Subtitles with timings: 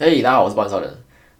[0.00, 0.88] 嘿，大家好，我是保险超人。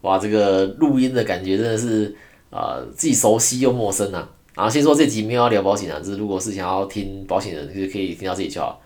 [0.00, 2.12] 哇，这个录音的感觉真的是
[2.50, 4.29] 啊，既熟悉又陌生呐。
[4.57, 8.82] 然后先说这集没有要聊保险啊，就是如果是想要听保险人，就是可以听到这里就好。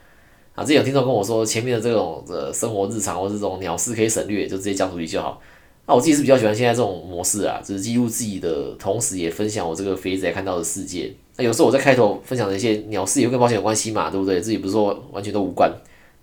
[0.54, 5.40] 啊，之前有听众跟我说，前面的这种呃生活日常或这种鸟事可以省略，就直接讲主题就好。
[5.86, 11.10] 那我自己是比较喜欢现在这种模式啊，就是记录自己的同时，也分享我这个肥仔看到的世界。
[11.38, 14.38] 那有时候我在开头分享的一些鸟事，也会跟保险有关系嘛，对不对？
[14.38, 15.72] 自己不是说完全都无关。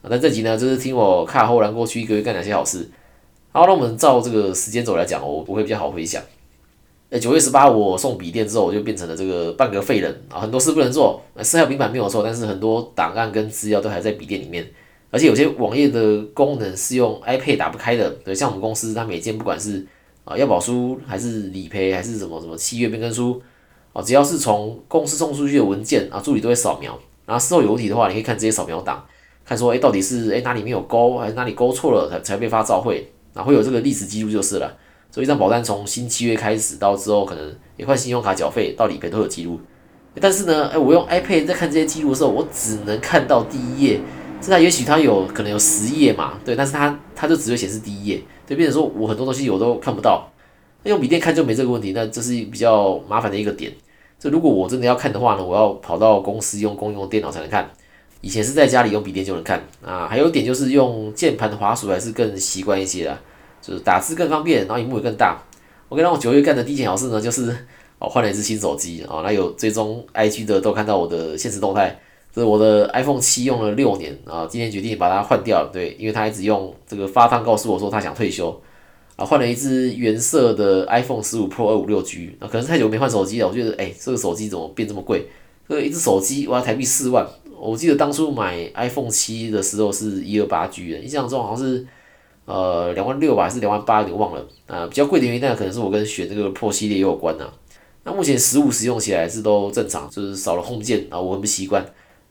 [0.03, 2.87] 那这集呢，就是听我卡后然过去一个月干哪些好事。
[3.59, 6.23] 好，那我们照这个时间轴来讲，我我会比较好回想。
[7.09, 11.21] 哎，九月十八我送笔电之后，我就变成了这个半个废人啊，很多事不能做。
[11.43, 14.65] 是还有平板没有错，但是很多档案跟资料都还在笔电里面，
[15.11, 18.09] 而且有些网页的功能是用 iPad 打不开的。
[18.23, 19.85] 对，像我们公司，它每件不管是
[20.23, 23.41] 啊要保书还是理赔还是什么什么契约变更书
[23.91, 26.97] 啊，只要是从公司送出去的文件啊，助理都会扫描。
[27.25, 29.05] 然后事后有问题的话，你可以看这些扫描档，
[29.43, 33.05] 看说哎到底是哎哪里没有勾，还是哪里勾错了才才被发照会。
[33.33, 34.77] 那，会有这个历史记录就是了。
[35.11, 39.59] 所以一张保单从新契约开始到之后，可能也换信用卡缴费到理赔都有记录。
[40.21, 43.99] 但是呢，哎，我用 iPad 在看这些记录的时候，我只能看到第一页。
[44.41, 50.31] 这它也许它有可能有十页嘛，对，但是它它就只会显示第一页，对，变成说我很多东西我都看不到。
[50.83, 53.73] 那用笔电看就没这个问题，那这是比较麻烦的一个点。
[54.17, 57.69] 这如果我真的要看的话呢，我要跑到公司用公用电脑才能看。
[58.21, 60.07] 以前是在家里用笔电就能看啊。
[60.07, 63.19] 还有一点就是用键盘的滑鼠还是更习惯一些啦。
[63.61, 65.37] 就是打字更方便，然后荧幕也更大。
[65.89, 67.53] 我跟我九月干的第一件好事呢，就是
[67.99, 69.21] 哦换了一只新手机啊。
[69.21, 71.99] 那有追踪 IG 的都看到我的现实动态，
[72.33, 75.69] 这是我的 iPhone 七用了六年啊，今天决定把它换掉了。
[75.73, 78.49] 对，因为他一直用这个发烫告诉我说他想退休
[79.17, 83.47] 啊，换了一只原色的 iPhone 十五 Pro 二五六 G 啊，可能是太久没换手机了。
[83.49, 85.27] 我觉得哎，这个手机怎么变这么贵？
[85.67, 87.27] 这个一只手机我要台币四万。
[87.59, 91.85] 我记得当初买 iPhone 七的时候是一二八 G 的，印象中好像是。
[92.45, 94.43] 呃，两万六吧，还是两万八，有点忘了。
[94.65, 97.47] 啊，比较贵的原因，那可能是我跟选这个 Pro 系列也有关呐。
[98.03, 101.85] 那目前十五使用起来是都正常，就是少了 Home 键啊，我很不习惯。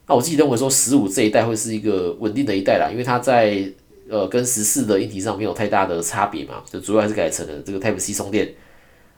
[0.09, 3.63] 那我自己认为说十五这一代会是一个稳定的一代啦，因为它在
[4.11, 8.53] 呃跟十四的硬体上没有太大的差别嘛，就主要还是改成了这个 Type C 充电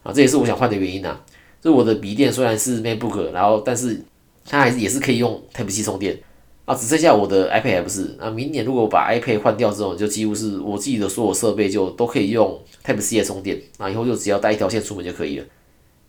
[0.03, 1.19] 啊，这也是我想换的原因呐。
[1.63, 4.03] 就我的笔电虽然是 MacBook，然后但是
[4.45, 6.19] 它还是也是可以用 Type C 充电。
[6.65, 8.15] 啊，只剩下我的 iPad 还不是？
[8.19, 13.61] 那明年如果我把 iPad 换掉之后，就几乎是我自己的所有设备就都可以用 Type C 充电。
[13.79, 15.45] 那以后就只要带一条线出门就可以了。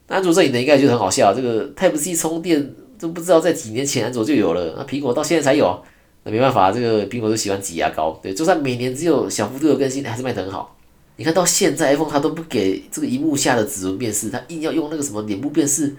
[0.07, 5.81] 安卓这里呢，应该就很好笑，这个 Type C 充电都不知道在几年前安卓就有了，那苹果到现在才有。
[6.23, 10.77] 那没办法，这个苹果都喜欢挤牙膏，对，就算每年只有小幅度的更新，还是卖得很好。
[11.15, 15.95] 你看到现在 iPhone 它都不给这个荧幕下的指纹辨识，它硬要用那个什么脸部辨识。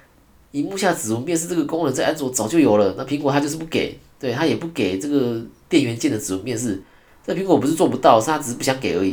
[0.52, 3.98] 荧幕下指纹辨识这个功能在安卓早就有了，那苹果它就是不给。
[4.20, 6.80] 对它也不给这个电源键的指纹辨识，
[7.26, 9.08] 这苹果不是做不到，是它只是不想给而已。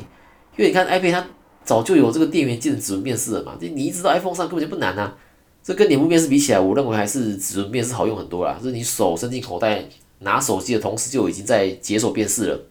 [0.55, 1.25] 因为你看 iPad 它
[1.63, 5.17] 早就有这个电源键的指纹辨识了嘛，这你一直到 iPhone 上根本就不难啊。
[5.63, 8.55] 这跟脸部辨识比起来，我认为还是指纹辨识好用很多啦。
[8.61, 9.83] 就是你手伸进口袋
[10.19, 12.61] 拿手机的同时，就已经在解锁辨识了。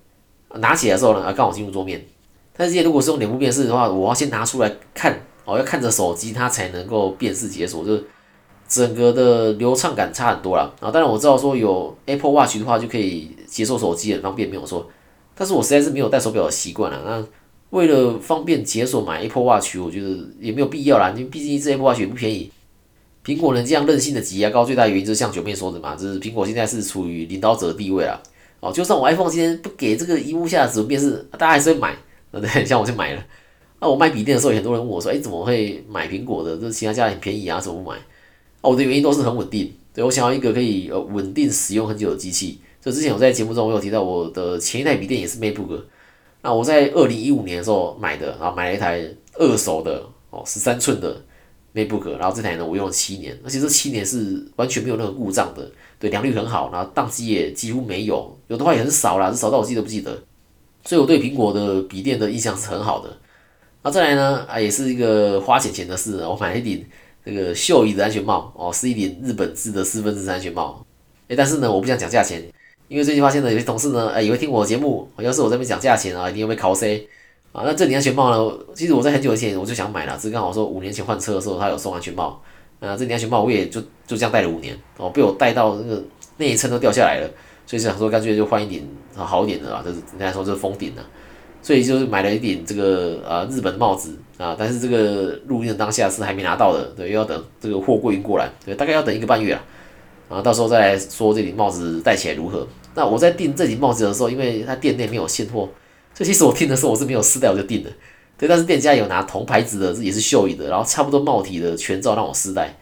[0.60, 2.00] 拿起来的时候呢，啊刚好进入桌面。
[2.56, 8.04] 但是如果是用脸部辨识的话，我要先拿出来看，哦要看着手机它才能够辨识解锁，就是。
[8.68, 10.70] 整个的流畅感差很多啦。
[10.80, 10.90] 啊！
[10.90, 14.88] 当然我知道说有 Apple Watch 的话就可以接受手机很方便，没有错。
[15.34, 17.00] 但是我实在是没有戴手表的习惯了。
[17.04, 17.26] 那
[17.70, 21.10] 为了方便解锁买 Apple Watch，我觉得也没有必要啦。
[21.10, 22.50] 因为毕竟一只 Apple Watch 也不便宜。
[23.24, 28.18] 苹果能这样任性的挤牙膏，最大原因就是像九妹说的嘛，就是苹果现在是处于领导者的地位啦。
[28.60, 31.94] 哦，就算我 iPhone 今天不给这个一幕下的指纹辨识，大家还是会买，
[32.32, 32.64] 对不对？
[32.64, 33.22] 像我就买了。
[33.80, 36.56] 那我卖笔电的时候，很多人问我说：“哎，怎么会买苹果的？
[36.56, 37.96] 这其他家很便宜啊，怎么不买？”
[38.60, 42.58] 哦，我的原因都是很稳定，对我想要一个可以呃稳定使用很久的机器。
[42.80, 45.80] 就之前我在节目中我有提到，我的前一台笔电也是 MacBook，
[46.42, 49.04] 那我在二零一五年的时候买的，然后买了一台
[49.34, 51.20] 二手的哦十三寸的
[51.74, 60.16] MacBook，然后这台呢我用了七年，而且这七年是完全没有任何故障的，对良率很好，然后宕机也几乎没有，有的话也很少啦，少到我记得不记得，
[60.84, 63.16] 所以我对苹果的笔电的印象是很好的。
[63.82, 66.84] 那再来呢啊也是一个花钱钱的事，我买了一顶。
[67.24, 70.84] 这个秀仪的安全帽哦，是一顶日本制的四分之三安全帽。
[71.28, 72.42] 哎，但是呢，我不想讲价钱，
[72.88, 77.02] 因为最近发现呢，有些同事呢，哎，也会听我节目，好像是我这边讲价钱啊，一定会被 cos
[77.52, 77.62] 啊。
[77.64, 82.40] 那这顶安全帽呢，其实我在很久以前我就想买了，只是刚好说五年前换车的时候，他有送安全帽。
[82.80, 86.02] 啊，这顶安全帽我也就就这样戴了五年，哦，被我戴到那个
[86.36, 87.28] 内衬都掉下来了，
[87.66, 91.02] 所以想说干脆就换一顶好一点的啊，就是人家说这是封顶的。
[91.60, 99.62] 所以就是买了一顶这个呃日本帽子啊，但是这个录音的当下是还没拿到的，对，又要等这个货柜运过来，对，大概要等一个半月啊，
[100.28, 102.66] 然后到时候再来说这顶帽子戴起来如何。
[102.94, 105.68] 那我在订这顶帽子的时候，因为它店内没有现货，
[106.14, 107.90] 所以其实我订的时候我是没有试戴我就订了，
[108.38, 112.76] 对，但是店家有拿同牌子的，也是秀椅的，然后差不多帽体的全罩让我试戴。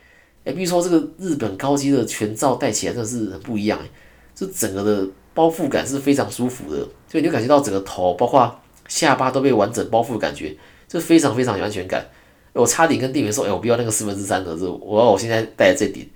[0.45, 3.91] 哎，比如说这个日本高级的全罩戴起来真的是很不一样，哎，
[4.35, 10.57] 这整个的包覆感是非常舒服的，就你就感觉到整个头包括下巴都被完整包覆的感觉，
[10.87, 12.07] 就非常非常有安全感。
[12.53, 16.09] 我差点跟店员说，哎，我不要那个四分之三的，是我要我现在戴的这顶。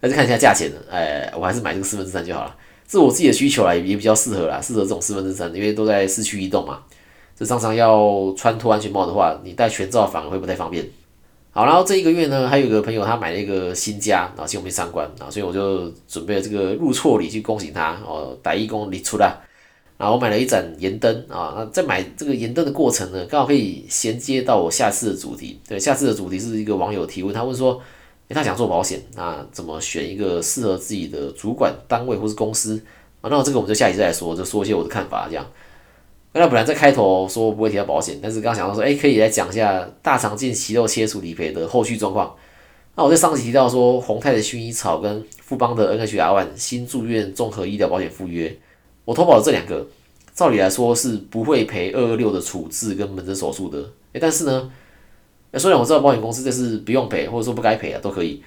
[0.00, 2.56] 那就看一下价钱了，哎，我还是买这个四分之三就好了。
[2.86, 6.80] 这是我自己的需求啦，也比较适合啦，适合这种四分之三，因为都在市区移动嘛。
[7.36, 10.84] 这常常要穿脱安全帽的话，你戴全罩反而会不太方便。
[11.50, 19.36] 好，然后这一个月呢，还有一个朋友他买了一个新家，然后请我们去参观，啊，所以我就准备了这个入错礼去恭喜他哦，打一公里出来。
[19.98, 25.60] 然后我买了一盏盐灯啊，那在买这个盐灯的过程呢，刚好可以衔接到我下次的主题。
[25.68, 27.78] 对，下次的主题是一个网友提问，他问说。
[28.30, 32.78] 他想做保险，那怎么选一个适合自己的主管单位或是公司
[33.22, 33.30] 啊？
[33.30, 35.46] 那这个我们就下一次再说，就说一些我的看法这样。
[36.34, 42.36] 那本来在开头说不会提到保险，但是刚想到说，哎，可以来讲一下大肠镜息肉切除理赔的后续状况。
[42.96, 48.54] 那我在上集提到说，宏泰的薰衣草跟富邦的 NHR One 新住院综合医疗保险附约，
[49.08, 49.86] 我投保的这两个，
[50.34, 53.80] 照理来说是不会赔二二六的处置跟门诊手术的。
[54.12, 54.70] 哎，但是呢？
[55.50, 58.42] 那虽然我知道保险公司这是不用赔，或者说不该赔啊，都可以，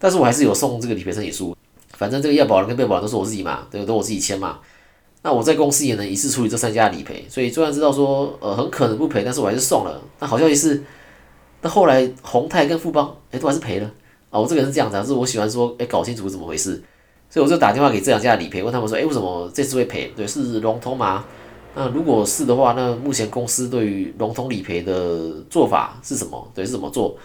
[0.00, 1.56] 但是我还是有送这个理赔申请书。
[1.92, 4.58] 反正这个要保人跟被保人都是我自己嘛，对，都我自己签嘛。
[5.22, 10.02] 那我在公司也能一次处理这三家理赔，所以虽然知道说呃很可能不赔，但是我还是送了。
[10.18, 10.82] 那好消息是，
[11.60, 13.88] 那后来宏泰跟富邦哎都还是赔了
[14.30, 14.40] 啊。
[14.40, 16.82] 我这个人是这样子，是我喜欢说哎搞清楚怎么回事，
[17.32, 20.12] 所以我就打电话给这两家理赔，问他们说哎为什么这次会赔？
[20.14, 21.24] 对，是融通吗？
[21.74, 26.46] 那如果是的话，那目前公司对于融通理赔的做法是什么？
[26.54, 27.16] 对，是怎么做？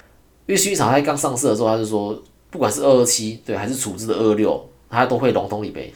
[0.46, 2.18] 因为薰衣草它刚上市的时候，他就说，
[2.50, 5.94] 不管是二二七对，还是处置的二二六，它都会融通理赔。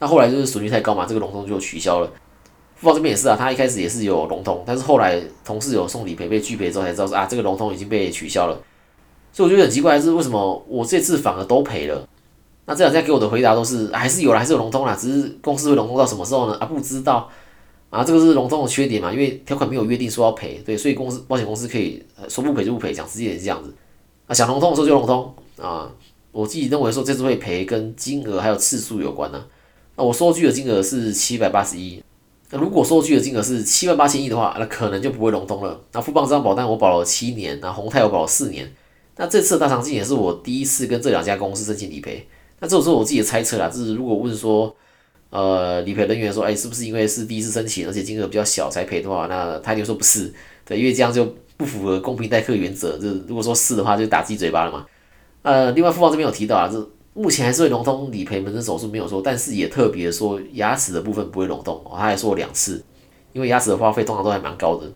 [0.00, 2.10] 那后来就是损率太高嘛，这个融通就取消了。
[2.74, 8.60] 富邦这边也是啊，他一开始也是有融通，但是后来同事有送理赔被拒赔之后，才知道说啊，这个融通已经被取消了。
[9.32, 12.08] 所以我觉得很奇怪，是为什么我这次反而都赔了？
[12.66, 16.54] 那这两家给我的回答都是还是有了，还是有融通啦，只是公司会融通到什么时候呢？
[16.58, 17.30] 啊，不知道。
[17.88, 19.12] 啊，这个是融通的缺点嘛？
[19.12, 23.72] 因为条款没有约定说要赔，对，所以公司保险公司可以说不赔就不赔，讲直接也是这样子。
[24.26, 25.90] 啊，想融通的时候就融通啊。
[26.32, 29.42] 我自己认为说这次会赔跟金额还有次数有关呢。
[29.94, 32.02] 那我收据的金额是七百八十一，
[32.50, 35.80] 那如果收据的金额是七万八千亿的话，那可能就不会融通了。
[35.92, 38.70] 那富邦这张保单我保了七年，那宏泰我保了四年。
[39.16, 42.26] 那这次的大长金也是我第一次跟这两家公司申请理赔。
[42.60, 44.74] 那这种是我自己的猜测啦，就是如果问说。
[45.28, 50.32] 呃，理赔人员说，哎，是不是因为是第一次申请，而且金额比较小才赔的话，那他就说不是，
[50.64, 51.26] 对，因为这样就
[51.56, 52.96] 不符合公平待客原则。
[52.96, 54.86] 就如果说是的话，就打自己嘴巴了嘛。
[55.42, 62.82] 呃，另外富邦这边有提到啊，这目前还是会融通理赔门诊手术没有说，但是也特别说牙齿的部分不会融通，他还说两次，
[63.32, 64.86] 因为牙齿的花费通常都还蛮高的。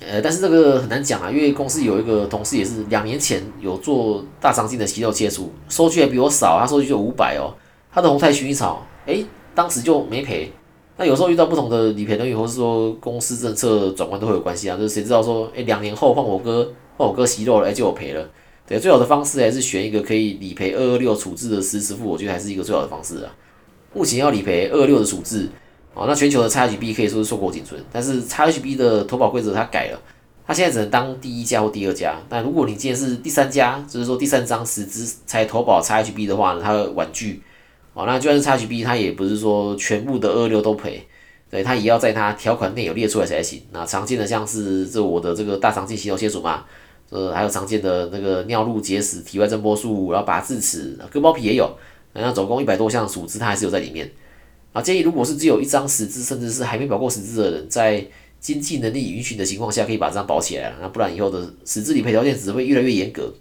[0.00, 7.54] 呃，但是这个很难讲啊，因为公司有一个同事也是两年前有做大肠镜的息肉切除，收据还比我少，他收据就五百哦，
[7.92, 9.24] 他的红泰薰衣草，哎。
[9.56, 10.52] 当时就没赔，
[10.98, 14.76] 那有时候遇到不同的理赔人员，或是说公司政策转换都会有关系啊。
[14.76, 18.28] 就是谁知道说，哎，两年后换我哥，换我哥息肉了，哎，就有赔了。
[18.68, 23.34] 对，最好的方式还是选一个可以理赔二二六处置的实时付，我觉得还是一个最好的方式啊。
[23.94, 25.48] 目前要理赔二二六的处置，
[25.96, 29.98] 哦，那全球的 XHB 可以说是硕果仅存，但是 XHB 的投保规则它改了，
[30.46, 32.14] 它现在只能当第一家或第二家。
[32.28, 37.42] 但如果你今天是第三家，就是说第三张实支才投保 XHB 的话呢，它会婉拒。
[37.94, 41.02] 哦，那就算是 XHB，它也不是说全部的二六都赔，
[41.50, 43.62] 对，它也要在它条款内有列出来才行。
[43.70, 46.64] 那常见的像是这我的这个大肠镜息肉切除嘛，
[47.08, 51.74] 呃，还有常见的那个尿路结石、体外震波术，然后拔智齿、割包皮也有，
[52.12, 54.12] 那总共一百多项组织，它还是有在里面。
[54.76, 58.06] 啊，建议如果是只有一张实质，甚至是还没保过实质的人，在
[58.38, 60.76] 经济能力允许的情况下，可以把这张保起来了。
[60.82, 63.32] 那不然以后的实质理赔条件只会越来越严格。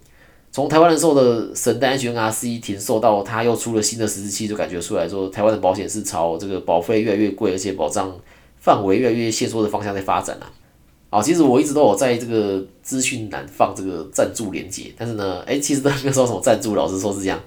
[0.49, 8.17] 从台湾人寿的神单 HNRC 停售到它又出了新的实质期，就感觉出来说，台湾的保险是朝这个保费越来越贵，而且保障
[8.57, 10.49] 范围越来越限缩的方向在发展啊。
[11.09, 17.37] 好，其实我一直都有在这个资讯栏放这个赞助连接，但是呢，哎，其实都没有说什么赞助，老实说是这样，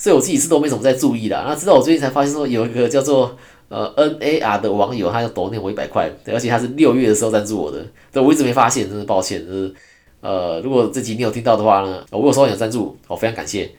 [0.00, 1.44] 所以我自己是都没怎么在注意的。
[1.46, 3.36] 那直到我最近才发现说，有一个叫做
[3.68, 9.74] 呃 NAR 的网友，他要抖念我一百块，而且他是六月的时候赞助我的，对我一直没发现，真是抱歉，就是。
[10.22, 13.70] 呃，如果这集你有听到的话呢，我有收到你的赞助，我非常感谢。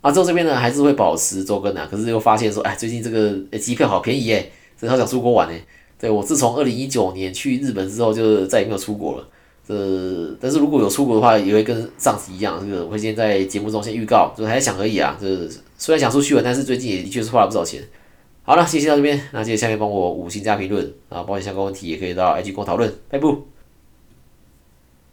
[0.00, 5.54] 啊，之后这边呢还是会保持周更的，可是又发现说，哎，最近这个机票好便宜耶，真的好想出国玩呢。
[5.98, 9.28] 对我自从二零一九年去日本之后，就再也没有出国了。
[9.72, 15.16] 呃但是如果有出国的话，也会跟上次一样，这个我会先在节目中先预告，就还在想而已啊。
[15.20, 15.48] 就是
[15.78, 17.80] 虽然想出去玩，但是最近也的确是花了不少钱。
[18.42, 23.59] 好了，谢谢到这边，那记得下面帮我五星加评论啊，保险相关问题也可以到 IG 跟我讨论，拜拜。